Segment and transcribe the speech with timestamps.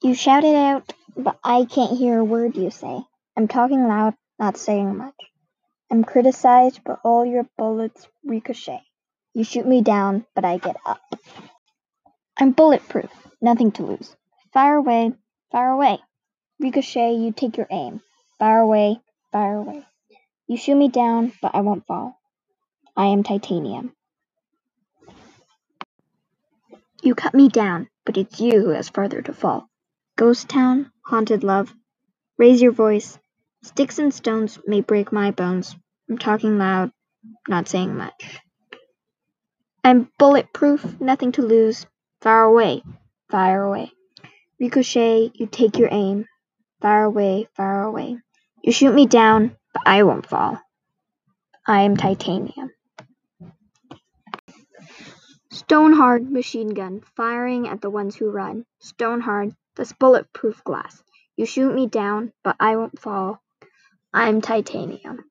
[0.00, 3.02] You shout it out, but I can't hear a word you say.
[3.36, 5.16] I'm talking loud, not saying much.
[5.90, 8.82] I'm criticized, but all your bullets ricochet.
[9.34, 11.00] You shoot me down, but I get up.
[12.38, 13.10] I'm bulletproof,
[13.40, 14.14] nothing to lose.
[14.52, 15.12] Fire away,
[15.50, 15.98] fire away.
[16.60, 18.00] Ricochet, you take your aim.
[18.38, 19.00] Fire away,
[19.32, 19.84] fire away.
[20.46, 22.20] You shoot me down, but I won't fall.
[22.96, 23.92] I am titanium.
[27.08, 29.70] You cut me down, but it's you who has farther to fall.
[30.18, 31.72] Ghost town, haunted love.
[32.36, 33.18] Raise your voice.
[33.62, 35.74] Sticks and stones may break my bones.
[36.10, 36.92] I'm talking loud,
[37.48, 38.40] not saying much.
[39.82, 41.86] I'm bulletproof, nothing to lose.
[42.20, 42.82] Fire away,
[43.30, 43.90] fire away.
[44.60, 46.26] Ricochet, you take your aim.
[46.82, 48.18] Fire away, fire away.
[48.62, 50.60] You shoot me down, but I won't fall.
[51.66, 52.67] I am titanium.
[55.58, 58.64] Stone hard machine gun firing at the ones who run.
[58.78, 61.02] Stone hard, that's bulletproof glass.
[61.36, 63.42] You shoot me down, but I won't fall.
[64.14, 65.24] I'm titanium.